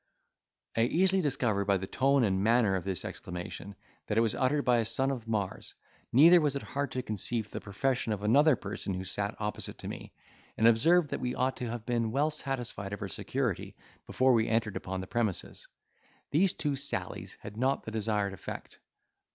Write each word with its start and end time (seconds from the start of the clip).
I 0.75 0.85
easily 0.85 1.21
discovered 1.21 1.65
by 1.65 1.77
the 1.77 1.85
tone 1.85 2.23
and 2.23 2.43
matter 2.43 2.75
of 2.75 2.83
this 2.83 3.05
exclamation 3.05 3.75
that 4.07 4.17
it 4.17 4.21
was 4.21 4.33
uttered 4.33 4.65
by 4.65 4.79
a 4.79 4.85
son 4.85 5.11
of 5.11 5.27
Mars; 5.27 5.75
neither 6.11 6.41
was 6.41 6.55
it 6.55 6.63
hard 6.63 6.89
to 6.93 7.03
conceive 7.03 7.51
the 7.51 7.61
profession 7.61 8.11
of 8.11 8.23
another 8.23 8.55
person 8.55 8.95
who 8.95 9.03
sat 9.03 9.35
opposite 9.39 9.77
to 9.77 9.87
me, 9.87 10.11
and 10.57 10.67
observed 10.67 11.09
that 11.11 11.19
we 11.21 11.35
ought 11.35 11.57
to 11.57 11.69
have 11.69 11.85
been 11.85 12.11
well 12.11 12.31
satisfied 12.31 12.93
of 12.93 13.01
our 13.03 13.09
security 13.09 13.75
before 14.07 14.33
we 14.33 14.47
entered 14.47 14.75
upon 14.75 15.01
the 15.01 15.05
premises. 15.05 15.67
These 16.31 16.53
two 16.53 16.75
sallies 16.75 17.37
had 17.41 17.55
not 17.55 17.83
the 17.83 17.91
desired 17.91 18.33
effect. 18.33 18.79